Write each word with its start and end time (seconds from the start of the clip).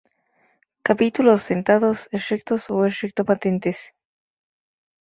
Capítulos 0.87 1.43
sentados, 1.49 1.97
erectos 2.17 2.61
o 2.73 2.75
erecto-patentes. 2.89 3.79